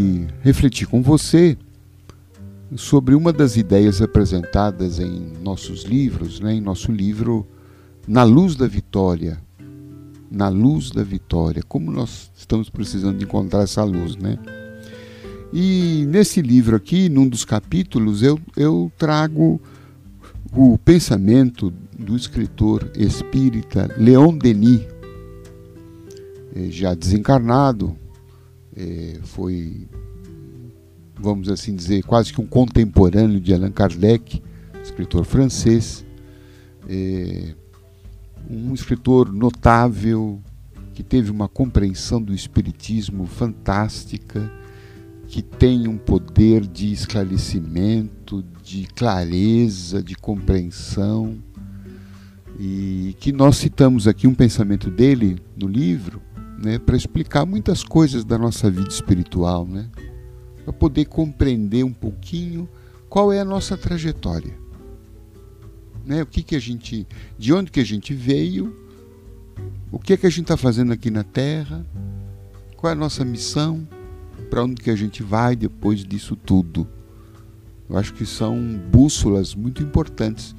[0.00, 1.58] e refletir com você
[2.74, 7.46] sobre uma das ideias apresentadas em nossos livros, né, em nosso livro
[8.08, 9.38] Na Luz da Vitória.
[10.30, 11.62] Na Luz da Vitória.
[11.68, 14.38] Como nós estamos precisando de encontrar essa luz, né?
[15.52, 19.60] E nesse livro aqui, num dos capítulos, eu, eu trago
[20.52, 24.86] o pensamento do escritor espírita Leon Denis,
[26.54, 27.96] eh, já desencarnado,
[28.76, 29.88] eh, foi,
[31.18, 34.42] vamos assim dizer, quase que um contemporâneo de Allan Kardec,
[34.82, 36.04] escritor francês,
[36.88, 37.54] eh,
[38.48, 40.40] um escritor notável,
[40.92, 44.50] que teve uma compreensão do espiritismo fantástica,
[45.28, 51.38] que tem um poder de esclarecimento, de clareza, de compreensão,
[52.58, 56.20] e que nós citamos aqui um pensamento dele no livro,
[56.60, 59.88] né, para explicar muitas coisas da nossa vida espiritual, né,
[60.62, 62.68] para poder compreender um pouquinho
[63.08, 64.54] qual é a nossa trajetória,
[66.04, 67.06] né, o que que a gente,
[67.38, 68.76] de onde que a gente veio,
[69.90, 71.84] o que é que a gente está fazendo aqui na Terra,
[72.76, 73.88] qual é a nossa missão,
[74.50, 76.86] para onde que a gente vai depois disso tudo.
[77.88, 78.56] Eu acho que são
[78.90, 80.54] bússolas muito importantes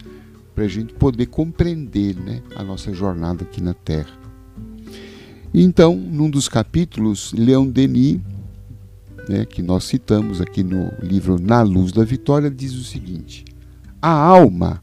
[0.53, 4.20] para a gente poder compreender né, a nossa jornada aqui na Terra.
[5.53, 8.19] Então, num dos capítulos, Leon Denis,
[9.27, 13.43] né, que nós citamos aqui no livro Na Luz da Vitória, diz o seguinte:
[14.01, 14.81] A alma,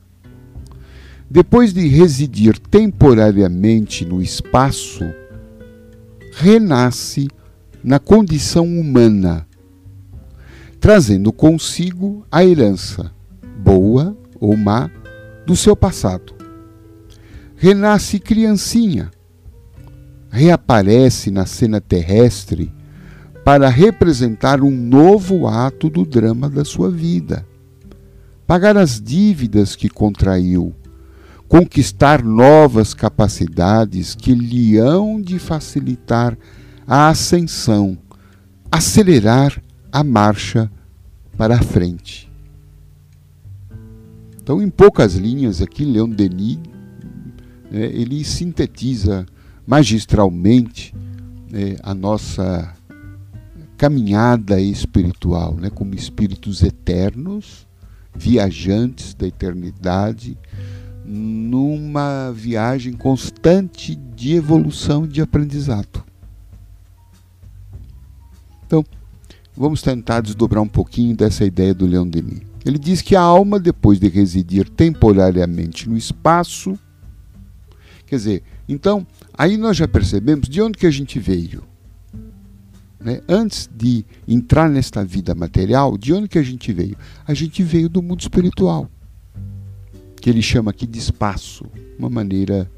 [1.31, 5.05] depois de residir temporariamente no espaço,
[6.33, 7.29] renasce
[7.83, 9.47] na condição humana,
[10.79, 13.11] trazendo consigo a herança,
[13.59, 14.91] boa ou má,
[15.47, 16.35] do seu passado.
[17.57, 19.11] Renasce criancinha,
[20.31, 22.73] reaparece na cena terrestre
[23.45, 27.47] para representar um novo ato do drama da sua vida,
[28.47, 30.75] pagar as dívidas que contraiu,
[31.49, 36.37] conquistar novas capacidades que lhe hão de facilitar
[36.87, 37.97] a ascensão,
[38.71, 40.71] acelerar a marcha
[41.37, 42.31] para a frente.
[44.43, 46.59] Então, em poucas linhas, aqui Leon Denis
[47.71, 49.27] né, ele sintetiza
[49.69, 50.95] magistralmente
[51.51, 52.75] né, a nossa
[53.77, 57.67] caminhada espiritual, né, como espíritos eternos,
[58.15, 60.39] viajantes da eternidade,
[61.05, 66.03] numa viagem constante de evolução e de aprendizado.
[68.67, 68.83] Então,
[69.55, 72.41] vamos tentar desdobrar um pouquinho dessa ideia do Leon Denis.
[72.65, 76.79] Ele diz que a alma, depois de residir temporariamente no espaço,
[78.09, 81.63] quer dizer, então, aí nós já percebemos de onde que a gente veio.
[83.01, 83.21] Né?
[83.29, 86.97] Antes de entrar nesta vida material, de onde que a gente veio?
[87.27, 88.91] A gente veio do mundo espiritual,
[90.21, 91.65] que ele chama aqui de espaço,
[91.99, 92.71] uma maneira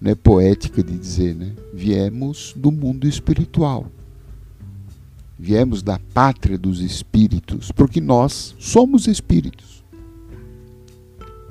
[0.00, 1.52] né, poética de dizer, né?
[1.72, 3.90] Viemos do mundo espiritual.
[5.38, 9.73] Viemos da pátria dos espíritos, porque nós somos espíritos.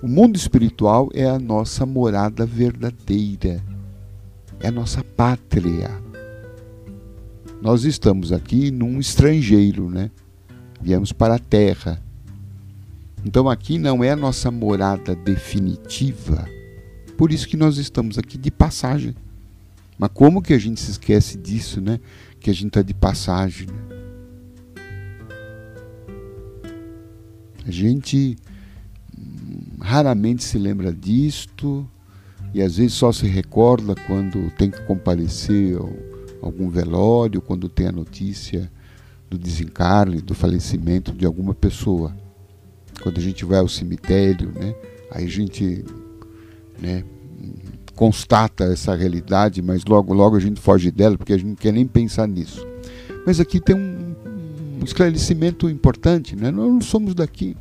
[0.03, 3.63] O mundo espiritual é a nossa morada verdadeira,
[4.59, 5.89] é a nossa pátria.
[7.61, 10.11] Nós estamos aqui num estrangeiro, né?
[10.81, 12.03] Viemos para a terra.
[13.23, 16.45] Então aqui não é a nossa morada definitiva.
[17.17, 19.15] Por isso que nós estamos aqui de passagem.
[19.97, 21.97] Mas como que a gente se esquece disso, né?
[22.41, 23.67] Que a gente está de passagem.
[23.67, 24.83] Né?
[27.65, 28.35] A gente
[29.79, 31.87] raramente se lembra disto
[32.53, 37.87] e às vezes só se recorda quando tem que comparecer a algum velório, quando tem
[37.87, 38.71] a notícia
[39.29, 42.15] do desencarne, do falecimento de alguma pessoa.
[43.01, 44.75] Quando a gente vai ao cemitério, né?
[45.09, 45.83] Aí a gente,
[46.79, 47.03] né,
[47.95, 51.71] constata essa realidade, mas logo logo a gente foge dela porque a gente não quer
[51.71, 52.65] nem pensar nisso.
[53.25, 54.15] Mas aqui tem um,
[54.79, 56.51] um esclarecimento importante, né?
[56.51, 57.56] Nós não somos daqui.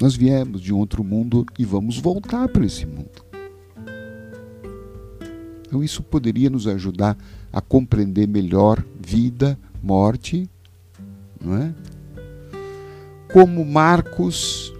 [0.00, 3.22] Nós viemos de outro mundo e vamos voltar para esse mundo.
[5.66, 7.18] Então isso poderia nos ajudar
[7.52, 10.48] a compreender melhor vida, morte,
[11.38, 11.74] não é?
[13.30, 14.72] Como marcos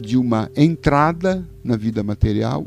[0.00, 2.64] de uma entrada na vida material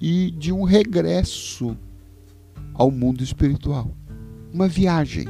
[0.00, 1.76] e, de um regresso
[2.72, 3.94] ao mundo espiritual.
[4.52, 5.26] Uma viagem.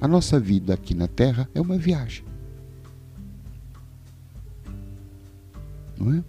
[0.00, 2.29] A nossa vida aqui na Terra é uma viagem.
[6.00, 6.24] Não é?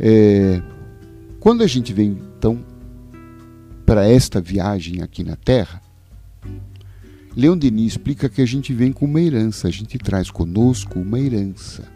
[0.00, 0.62] é
[1.38, 2.64] quando a gente vem, então,
[3.84, 5.80] para esta viagem aqui na Terra,
[7.36, 11.20] Leon Denis explica que a gente vem com uma herança, a gente traz conosco uma
[11.20, 11.86] herança.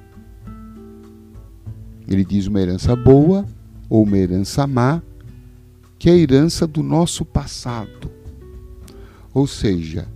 [2.07, 3.47] Ele diz uma herança boa
[3.89, 5.03] ou uma herança má,
[5.99, 8.11] que é a herança do nosso passado.
[9.33, 10.07] Ou seja,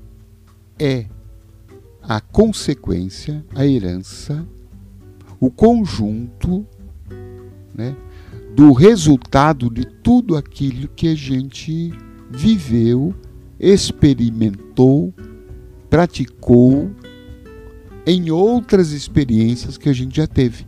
[0.79, 1.07] é
[2.03, 4.47] a consequência, a herança,
[5.45, 6.67] o conjunto
[7.75, 7.95] né,
[8.57, 11.93] do resultado de tudo aquilo que a gente
[12.31, 13.15] viveu,
[13.61, 15.13] experimentou,
[15.91, 16.91] praticou
[18.07, 20.67] em outras experiências que a gente já teve.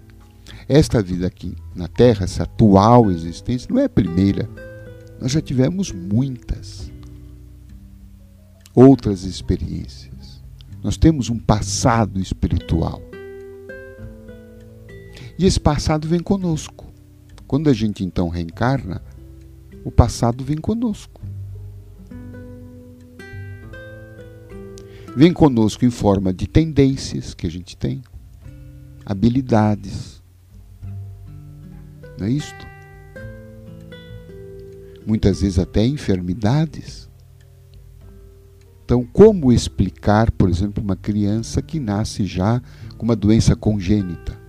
[0.69, 4.49] Esta vida aqui na Terra, essa atual existência, não é a primeira.
[5.21, 6.93] Nós já tivemos muitas
[8.75, 10.43] outras experiências.
[10.83, 13.06] Nós temos um passado espiritual.
[15.39, 16.87] E esse passado vem conosco.
[17.47, 19.03] Quando a gente então reencarna,
[19.85, 21.21] o passado vem conosco.
[25.17, 28.03] Vem conosco em forma de tendências que a gente tem,
[29.05, 30.23] habilidades,
[32.19, 32.67] não é isto?
[35.07, 37.09] Muitas vezes até enfermidades.
[38.85, 42.61] Então, como explicar, por exemplo, uma criança que nasce já
[42.97, 44.46] com uma doença congênita?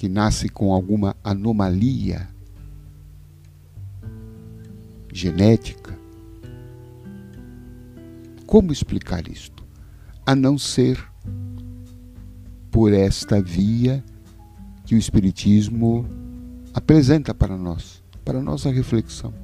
[0.00, 2.26] Que nasce com alguma anomalia
[5.12, 5.94] genética?
[8.46, 9.62] Como explicar isto?
[10.24, 10.98] A não ser
[12.70, 14.02] por esta via
[14.86, 16.08] que o Espiritismo
[16.72, 19.34] apresenta para nós, para nossa reflexão.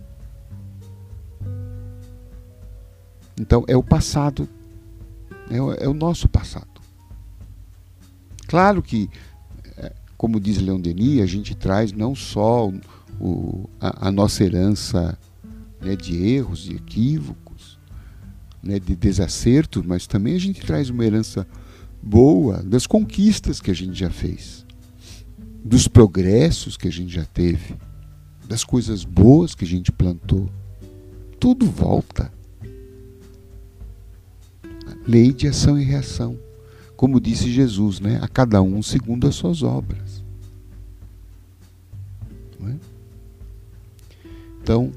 [3.38, 4.49] Então, é o passado,
[5.50, 6.81] é o, é o nosso passado.
[8.47, 9.11] Claro que,
[10.17, 12.73] como diz Leon Denis, a gente traz não só
[13.21, 15.19] o, a, a, nossa herança
[15.81, 17.79] né, de erros, de equívocos,
[18.63, 21.47] né, de desacertos, mas também a gente traz uma herança
[22.03, 24.65] boa das conquistas que a gente já fez,
[25.65, 27.77] dos progressos que a gente já teve,
[28.49, 30.49] das coisas boas que a gente plantou.
[31.39, 32.33] Tudo volta.
[35.07, 36.45] Lei de ação e reação.
[36.96, 38.19] Como disse Jesus, né?
[38.22, 40.25] a cada um segundo as suas obras.
[42.66, 42.75] É?
[44.62, 44.90] Então,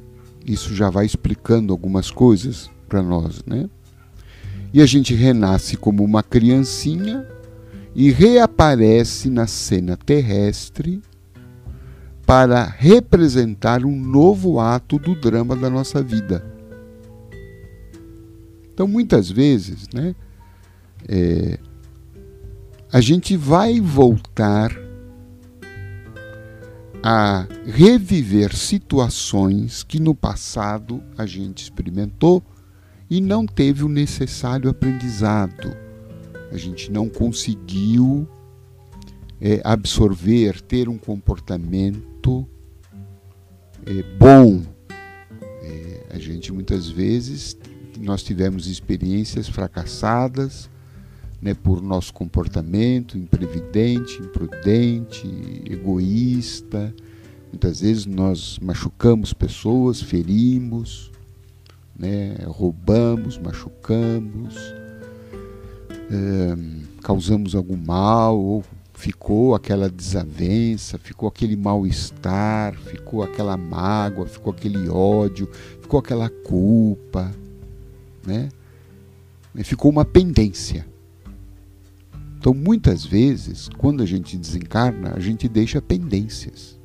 [0.45, 3.69] isso já vai explicando algumas coisas para nós, né?
[4.73, 7.25] e a gente renasce como uma criancinha
[7.95, 11.01] e reaparece na cena terrestre
[12.25, 16.45] para representar um novo ato do drama da nossa vida.
[18.71, 20.15] Então, muitas vezes, né,
[21.07, 21.57] é,
[22.91, 24.71] a gente vai voltar
[27.03, 32.43] a reviver situações que no passado a gente experimentou
[33.07, 35.77] e não teve o necessário aprendizado.
[36.51, 38.27] A gente não conseguiu
[39.39, 42.47] é, absorver, ter um comportamento
[43.85, 44.63] é, bom.
[45.61, 47.55] É, a gente muitas vezes
[47.99, 50.69] nós tivemos experiências fracassadas
[51.41, 55.27] né, por nosso comportamento imprevidente, imprudente,
[55.65, 56.93] egoísta.
[57.49, 61.09] Muitas vezes nós machucamos pessoas, ferimos
[61.99, 62.37] né?
[62.45, 64.55] roubamos, machucamos,
[66.09, 66.55] é,
[67.03, 68.63] causamos algum mal, ou
[68.93, 75.49] ficou aquela desavença, ficou aquele mal-estar, ficou aquela mágoa, ficou aquele ódio,
[75.81, 77.29] ficou aquela culpa,
[78.25, 78.47] né?
[79.63, 80.87] ficou uma pendência.
[82.39, 86.79] Então, muitas vezes, quando a gente desencarna, a gente deixa pendências.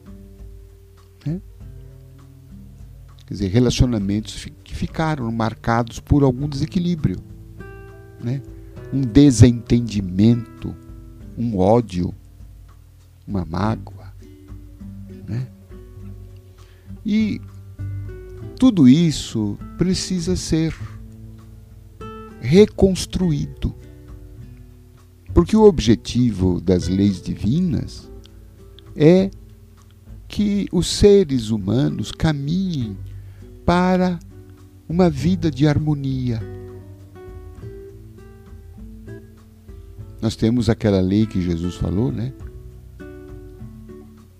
[1.25, 1.40] Né?
[3.25, 7.18] Quer dizer, relacionamentos que ficaram marcados por algum desequilíbrio,
[8.20, 8.42] né?
[8.92, 10.75] um desentendimento,
[11.38, 12.12] um ódio,
[13.25, 14.12] uma mágoa.
[15.28, 15.46] Né?
[17.06, 17.40] E
[18.58, 20.75] tudo isso precisa ser
[22.40, 23.73] reconstruído.
[25.35, 28.09] Porque o objetivo das leis divinas
[28.95, 29.31] é
[30.29, 32.97] que os seres humanos caminhem
[33.67, 34.19] para
[34.88, 36.41] uma vida de harmonia.
[40.23, 42.33] Nós temos aquela lei que Jesus falou, né?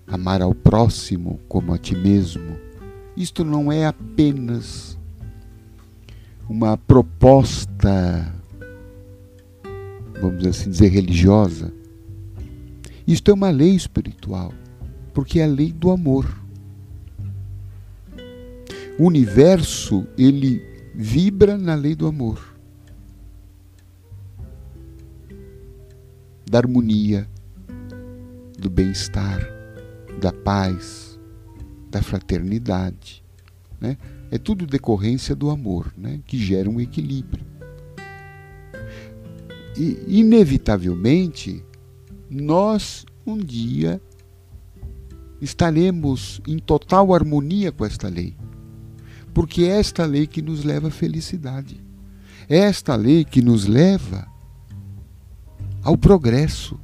[0.07, 2.57] Amar ao próximo como a ti mesmo.
[3.17, 4.97] Isto não é apenas
[6.49, 8.33] uma proposta,
[10.31, 11.73] vamos assim dizer, religiosa.
[13.07, 14.53] Isto é uma lei espiritual,
[15.13, 16.45] porque é a lei do amor.
[18.99, 20.63] o universo ele
[20.95, 22.55] vibra na lei do amor,
[26.49, 27.29] da harmonia,
[28.59, 29.41] do bem-estar,
[30.21, 31.19] da paz,
[31.91, 33.23] da fraternidade.
[33.81, 33.99] Né?
[34.31, 36.21] É tudo decorrência do amor, né?
[36.25, 37.45] que gera um equilíbrio.
[39.77, 41.65] E, inevitavelmente,
[42.31, 44.01] nós um dia
[45.41, 48.37] estaremos em total harmonia com esta lei.
[49.33, 51.81] Porque é esta lei que nos leva à felicidade.
[52.49, 54.27] É esta lei que nos leva
[55.83, 56.79] ao progresso.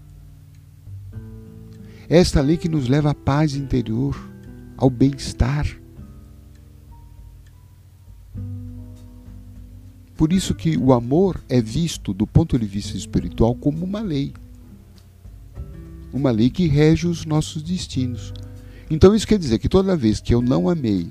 [2.09, 4.19] É esta lei que nos leva à paz interior,
[4.77, 5.80] ao bem-estar.
[10.21, 14.35] Por isso que o amor é visto do ponto de vista espiritual como uma lei.
[16.13, 18.31] Uma lei que rege os nossos destinos.
[18.91, 21.11] Então isso quer dizer que toda vez que eu não amei,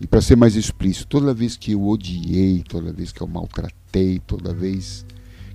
[0.00, 4.18] e para ser mais explícito, toda vez que eu odiei, toda vez que eu maltratei,
[4.26, 5.04] toda vez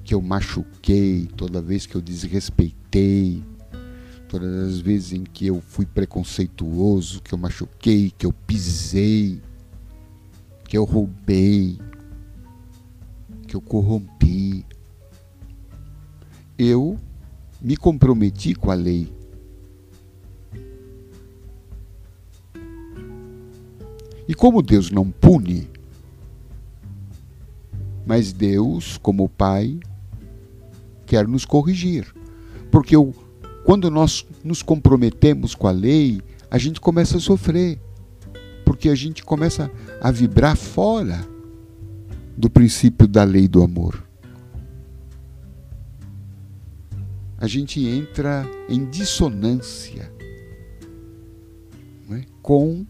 [0.03, 3.43] que eu machuquei, toda vez que eu desrespeitei,
[4.29, 9.41] todas as vezes em que eu fui preconceituoso, que eu machuquei, que eu pisei,
[10.67, 11.79] que eu roubei,
[13.47, 14.65] que eu corrompi,
[16.57, 16.97] eu
[17.61, 19.17] me comprometi com a lei
[24.27, 25.69] E como Deus não pune,
[28.05, 29.79] mas Deus, como Pai,
[31.05, 32.13] quer nos corrigir.
[32.69, 32.95] Porque
[33.63, 36.21] quando nós nos comprometemos com a lei,
[36.51, 37.79] a gente começa a sofrer.
[38.67, 39.71] Porque a gente começa
[40.01, 41.25] a vibrar fora
[42.35, 44.05] do princípio da lei do amor.
[47.37, 50.11] A gente entra em dissonância
[52.11, 52.25] é?
[52.41, 52.85] com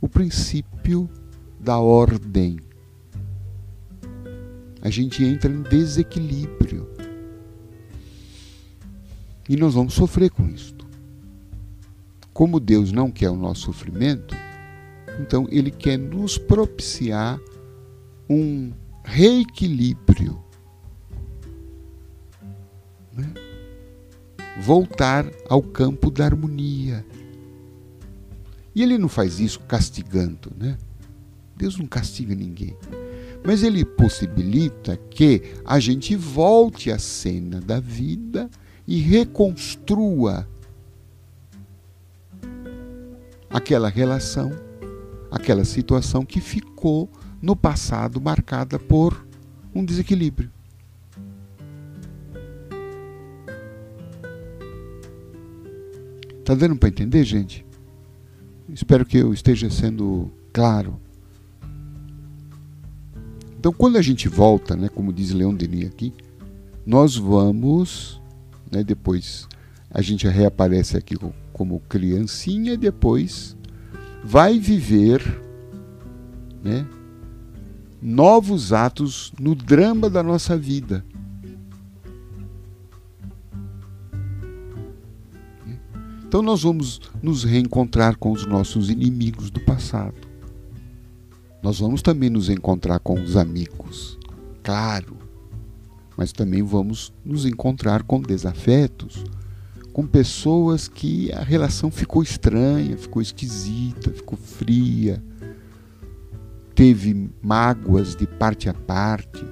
[0.00, 1.10] o princípio
[1.60, 2.58] da ordem.
[4.80, 6.88] A gente entra em desequilíbrio.
[9.46, 10.86] E nós vamos sofrer com isto.
[12.32, 14.47] Como Deus não quer o nosso sofrimento,
[15.18, 17.40] então Ele quer nos propiciar
[18.28, 18.72] um
[19.04, 20.42] reequilíbrio.
[23.12, 23.32] Né?
[24.60, 27.04] Voltar ao campo da harmonia
[28.78, 30.78] e ele não faz isso castigando, né?
[31.56, 32.76] Deus não castiga ninguém.
[33.44, 38.48] Mas ele possibilita que a gente volte à cena da vida
[38.86, 40.48] e reconstrua
[43.50, 44.52] aquela relação,
[45.30, 47.08] aquela situação que ficou
[47.40, 49.26] no passado marcada por
[49.74, 50.50] um desequilíbrio.
[56.44, 57.64] Tá dando para entender, gente?
[58.70, 60.98] Espero que eu esteja sendo claro.
[63.58, 66.12] Então, quando a gente volta, né, como diz Leon Denis aqui,
[66.86, 68.18] nós vamos,
[68.70, 69.46] né, depois
[69.90, 71.16] a gente reaparece aqui
[71.52, 73.57] como criancinha, depois
[74.24, 75.22] vai viver
[76.62, 76.86] né,
[78.00, 81.04] novos atos no drama da nossa vida.
[86.28, 90.28] Então nós vamos nos reencontrar com os nossos inimigos do passado.
[91.62, 94.18] Nós vamos também nos encontrar com os amigos,
[94.62, 95.16] claro,
[96.16, 99.24] mas também vamos nos encontrar com desafetos,
[99.98, 105.20] com pessoas que a relação ficou estranha, ficou esquisita, ficou fria,
[106.72, 109.44] teve mágoas de parte a parte.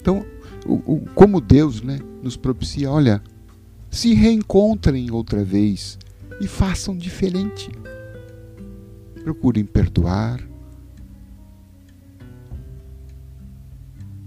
[0.00, 0.24] Então,
[0.64, 3.20] o, o, como Deus né, nos propicia, olha,
[3.90, 5.98] se reencontrem outra vez
[6.40, 7.72] e façam diferente.
[9.24, 10.40] Procurem perdoar.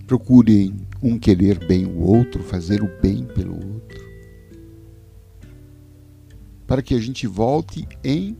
[0.07, 0.73] Procurem
[1.03, 4.07] um querer bem o outro, fazer o bem pelo outro.
[6.65, 8.35] Para que a gente volte em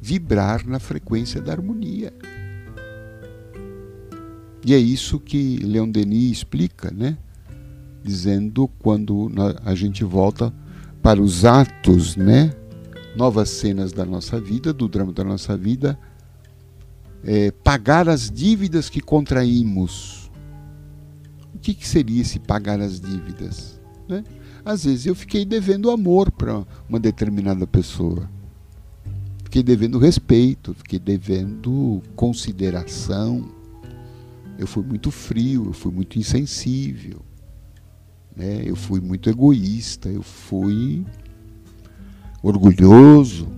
[0.00, 2.12] vibrar na frequência da harmonia.
[4.66, 7.16] E é isso que Leon Denis explica, né?
[8.02, 9.30] dizendo quando
[9.64, 10.52] a gente volta
[11.02, 12.52] para os atos, né?
[13.16, 15.98] novas cenas da nossa vida, do drama da nossa vida,
[17.24, 20.30] é, pagar as dívidas que contraímos.
[21.54, 23.80] O que, que seria esse pagar as dívidas?
[24.08, 24.24] Né?
[24.64, 28.28] Às vezes eu fiquei devendo amor para uma determinada pessoa.
[29.44, 33.60] Fiquei devendo respeito, fiquei devendo consideração
[34.60, 37.22] eu fui muito frio, eu fui muito insensível,
[38.36, 38.62] né?
[38.62, 41.02] eu fui muito egoísta, eu fui
[42.42, 43.48] orgulhoso,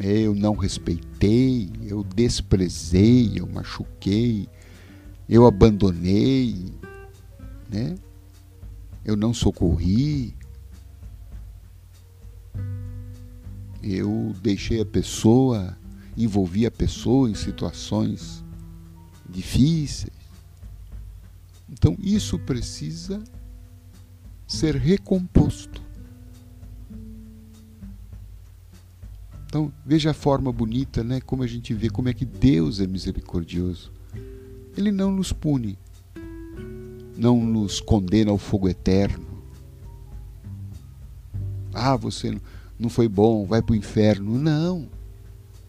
[0.00, 4.48] eu não respeitei, eu desprezei, eu machuquei,
[5.28, 6.72] eu abandonei,
[7.68, 7.96] né?
[9.04, 10.34] eu não socorri,
[13.82, 15.76] eu deixei a pessoa,
[16.16, 18.44] envolvi a pessoa em situações
[19.28, 20.12] difíceis.
[21.70, 23.22] Então isso precisa
[24.46, 25.87] ser recomposto.
[29.48, 31.22] Então, veja a forma bonita, né?
[31.22, 33.90] Como a gente vê como é que Deus é misericordioso.
[34.76, 35.78] Ele não nos pune,
[37.16, 39.26] não nos condena ao fogo eterno.
[41.72, 42.38] Ah, você
[42.78, 44.38] não foi bom, vai para o inferno.
[44.38, 44.86] Não.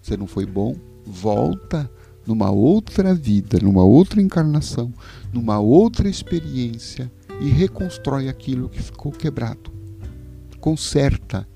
[0.02, 1.90] Você não foi bom, volta
[2.28, 4.94] numa outra vida, numa outra encarnação,
[5.32, 7.10] numa outra experiência
[7.40, 9.72] e reconstrói aquilo que ficou quebrado.
[10.60, 11.48] Conserta,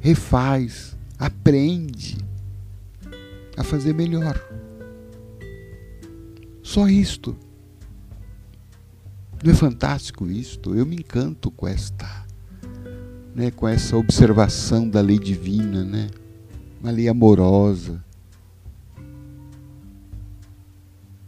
[0.00, 2.16] refaz, aprende
[3.56, 4.40] a fazer melhor.
[6.62, 7.36] Só isto.
[9.42, 10.74] Não é fantástico isto?
[10.74, 12.26] Eu me encanto com esta,
[13.34, 16.08] né, com essa observação da lei divina, né?
[16.80, 18.04] Uma lei amorosa.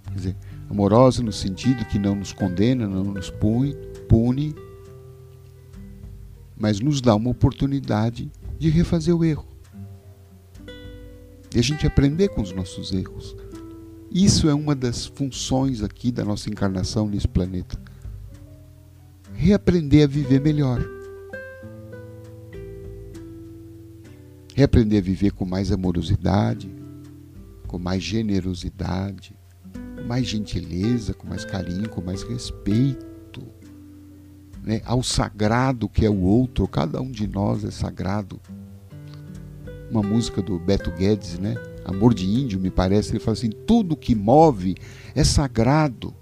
[0.04, 0.36] Quer dizer,
[0.68, 3.74] amorosa no sentido que não nos condena, não nos pune,
[4.08, 4.54] pune
[6.60, 9.49] mas nos dá uma oportunidade de refazer o erro
[11.60, 13.36] a gente aprender com os nossos erros.
[14.10, 17.78] Isso é uma das funções aqui da nossa encarnação nesse planeta.
[19.34, 20.82] Reaprender a viver melhor.
[24.54, 26.74] Reaprender a viver com mais amorosidade,
[27.66, 29.36] com mais generosidade,
[29.96, 33.42] com mais gentileza, com mais carinho, com mais respeito.
[34.64, 34.80] Né?
[34.86, 38.40] Ao sagrado que é o outro, cada um de nós é sagrado
[39.90, 41.54] uma música do Beto Guedes, né?
[41.84, 43.10] Amor de Índio, me parece.
[43.10, 44.76] Ele fala assim: tudo que move
[45.14, 46.14] é sagrado.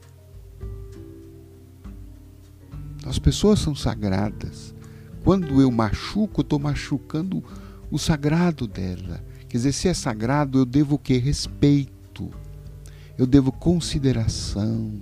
[3.05, 4.75] As pessoas são sagradas.
[5.23, 7.45] Quando eu machuco, eu estou machucando
[7.91, 9.23] o sagrado dela.
[9.49, 11.19] Quer dizer, se é sagrado, eu devo o quê?
[11.19, 12.31] Respeito.
[13.17, 14.93] Eu devo consideração.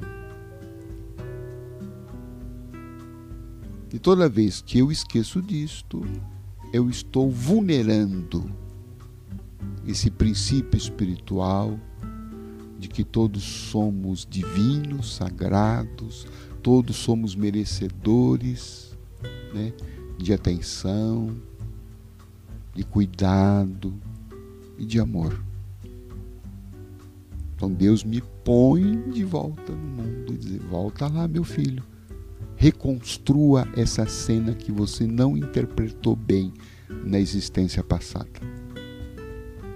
[3.92, 6.04] E toda vez que eu esqueço disto,
[6.72, 8.50] eu estou vulnerando
[9.86, 11.78] esse princípio espiritual
[12.78, 16.26] de que todos somos divinos, sagrados,
[16.62, 18.96] todos somos merecedores
[19.54, 19.72] né,
[20.18, 21.34] de atenção,
[22.74, 23.94] de cuidado
[24.76, 25.42] e de amor.
[27.54, 31.82] Então Deus me põe de volta no mundo e diz: volta lá, meu filho
[32.56, 36.52] reconstrua essa cena que você não interpretou bem
[37.04, 38.28] na existência passada.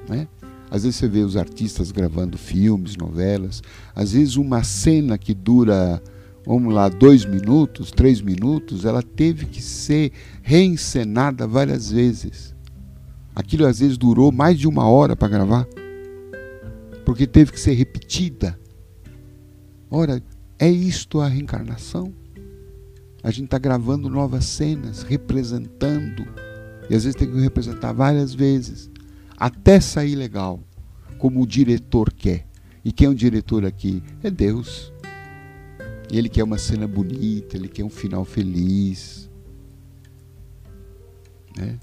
[0.09, 0.27] Né?
[0.71, 3.63] Às vezes você vê os artistas gravando filmes, novelas,
[3.95, 6.03] às vezes uma cena que dura,
[6.47, 12.55] vamos lá, dois minutos, três minutos, ela teve que ser reencenada várias vezes.
[13.35, 15.67] Aquilo às vezes durou mais de uma hora para gravar,
[17.05, 18.59] porque teve que ser repetida.
[19.91, 20.23] Ora,
[20.59, 22.20] é isto a reencarnação?
[23.23, 26.27] A gente está gravando novas cenas, representando.
[26.89, 28.91] E às vezes tem que representar várias vezes,
[29.37, 30.61] até sair legal,
[31.19, 32.47] como o diretor quer.
[32.85, 34.03] E quem é o diretor aqui?
[34.23, 34.93] É Deus.
[36.11, 39.31] Ele quer uma cena bonita, ele quer um final feliz.
[41.57, 41.79] Né?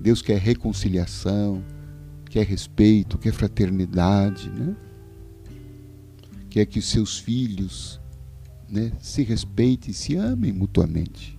[0.00, 1.62] Deus quer reconciliação,
[2.28, 4.48] quer respeito, quer fraternidade.
[4.48, 4.74] Né?
[6.48, 8.00] Quer que os seus filhos
[8.70, 11.38] né, se respeitem, se amem mutuamente.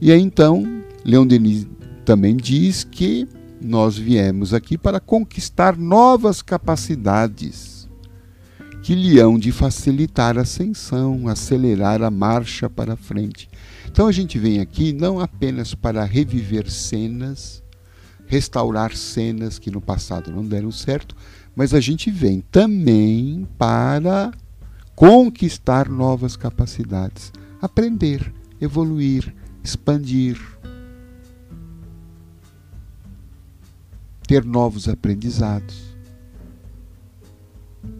[0.00, 1.66] E aí então, Leon Denis
[2.04, 3.26] também diz que
[3.60, 7.88] nós viemos aqui para conquistar novas capacidades
[8.82, 13.48] que lhe hão de facilitar a ascensão, acelerar a marcha para frente.
[13.86, 17.62] Então a gente vem aqui não apenas para reviver cenas,
[18.26, 21.16] restaurar cenas que no passado não deram certo,
[21.56, 24.32] mas a gente vem também para
[24.98, 27.32] conquistar novas capacidades,
[27.62, 29.32] aprender, evoluir,
[29.62, 30.36] expandir,
[34.26, 35.94] ter novos aprendizados.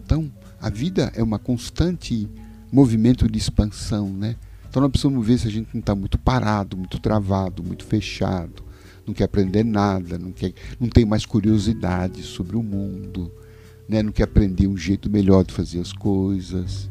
[0.03, 2.27] Então, a vida é uma constante
[2.69, 4.35] movimento de expansão, né?
[4.69, 8.61] Então nós precisamos ver se a gente não está muito parado, muito travado, muito fechado,
[9.07, 13.31] não quer aprender nada, não, quer, não tem mais curiosidade sobre o mundo,
[13.89, 14.03] né?
[14.03, 16.89] não quer aprender um jeito melhor de fazer as coisas,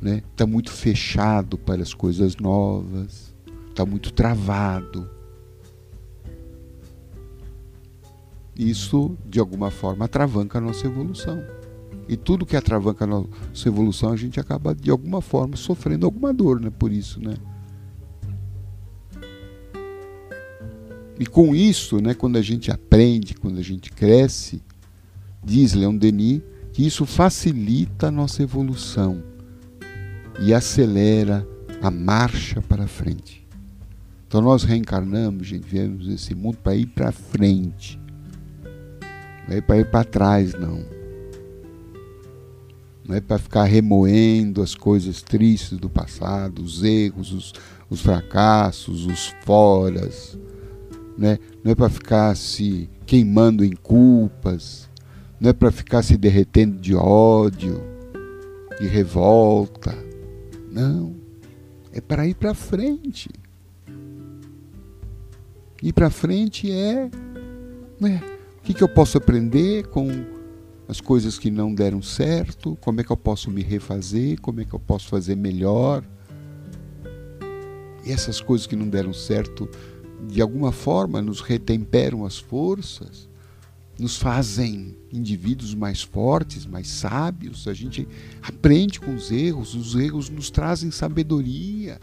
[0.00, 0.22] né?
[0.30, 3.34] está muito fechado para as coisas novas.
[3.70, 5.08] está muito travado.
[8.54, 11.42] Isso, de alguma forma, atravanca a nossa evolução.
[12.06, 16.34] E tudo que atravanca a nossa evolução, a gente acaba, de alguma forma, sofrendo alguma
[16.34, 16.70] dor, né?
[16.70, 17.36] Por isso, né?
[21.20, 24.62] E com isso, né, quando a gente aprende, quando a gente cresce,
[25.42, 29.22] diz Leon Denis que isso facilita a nossa evolução
[30.40, 31.46] e acelera
[31.82, 33.46] a marcha para frente.
[34.26, 37.98] Então nós reencarnamos, gente, viemos nesse mundo para ir para frente.
[39.48, 40.84] Não é para ir para trás, não.
[43.08, 47.54] Não é para ficar remoendo as coisas tristes do passado, os erros, os,
[47.88, 50.38] os fracassos, os foras.
[51.16, 51.38] Né?
[51.64, 54.87] Não é para ficar se queimando em culpas.
[55.40, 57.80] Não é para ficar se derretendo de ódio,
[58.80, 59.96] de revolta.
[60.70, 61.14] Não.
[61.92, 63.30] É para ir para frente.
[65.82, 67.08] Ir para frente é,
[68.00, 68.20] né?
[68.58, 70.08] o que, que eu posso aprender com
[70.88, 74.64] as coisas que não deram certo, como é que eu posso me refazer, como é
[74.64, 76.02] que eu posso fazer melhor.
[78.04, 79.68] E essas coisas que não deram certo,
[80.26, 83.27] de alguma forma, nos retemperam as forças,
[83.98, 87.66] nos fazem indivíduos mais fortes, mais sábios.
[87.66, 88.06] A gente
[88.40, 92.00] aprende com os erros, os erros nos trazem sabedoria.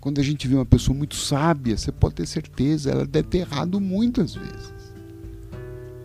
[0.00, 3.38] Quando a gente vê uma pessoa muito sábia, você pode ter certeza, ela deve ter
[3.38, 4.72] errado muitas vezes.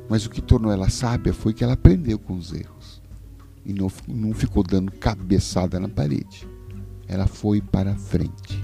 [0.07, 3.01] Mas o que tornou ela sábia foi que ela aprendeu com os erros.
[3.65, 6.47] E não, não ficou dando cabeçada na parede.
[7.07, 8.63] Ela foi para frente.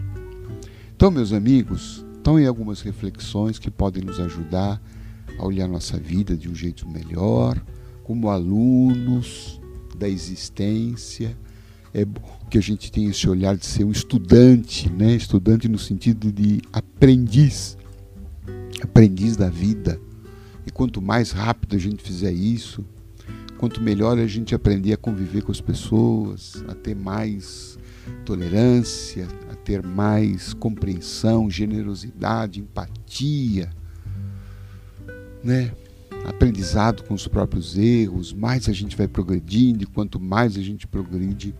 [0.95, 4.79] Então, meus amigos, estão aí algumas reflexões que podem nos ajudar
[5.39, 7.59] a olhar nossa vida de um jeito melhor,
[8.03, 9.59] como alunos
[9.97, 11.35] da existência
[11.93, 12.05] é
[12.49, 15.15] que a gente tenha esse olhar de ser um estudante, né?
[15.15, 17.75] Estudante no sentido de aprendiz,
[18.81, 19.99] aprendiz da vida.
[20.65, 22.85] E quanto mais rápido a gente fizer isso,
[23.57, 27.79] quanto melhor a gente aprender a conviver com as pessoas, a ter mais
[28.25, 33.69] tolerância, a ter mais compreensão, generosidade, empatia,
[35.43, 35.71] né?
[36.25, 40.85] Aprendizado com os próprios erros, mais a gente vai progredindo e quanto mais a gente
[40.85, 41.55] progride,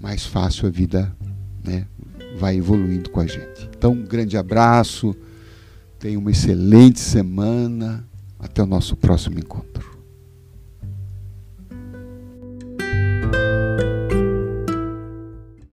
[0.00, 1.14] mais fácil a vida
[1.62, 1.86] né,
[2.38, 3.68] vai evoluindo com a gente.
[3.76, 5.14] Então, um grande abraço,
[5.98, 8.06] tenha uma excelente semana,
[8.38, 9.95] até o nosso próximo encontro.